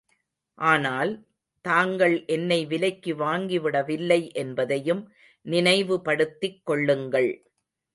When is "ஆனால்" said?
0.59-1.11